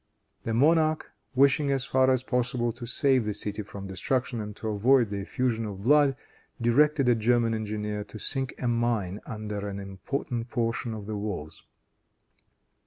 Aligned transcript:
The 0.45 0.53
monarch, 0.55 1.11
wishing 1.35 1.69
as 1.69 1.85
far 1.85 2.09
as 2.09 2.23
possible 2.23 2.71
to 2.71 2.87
save 2.87 3.23
the 3.23 3.35
city 3.35 3.61
from 3.61 3.85
destruction, 3.85 4.41
and 4.41 4.55
to 4.55 4.69
avoid 4.69 5.11
the 5.11 5.19
effusion 5.19 5.63
of 5.67 5.83
blood, 5.83 6.15
directed 6.59 7.07
a 7.07 7.13
German 7.13 7.53
engineer 7.53 8.03
to 8.05 8.17
sink 8.17 8.55
a 8.59 8.67
mine 8.67 9.19
under 9.27 9.67
an 9.69 9.79
important 9.79 10.49
portion 10.49 10.95
of 10.95 11.05
the 11.05 11.15
walls. 11.17 11.61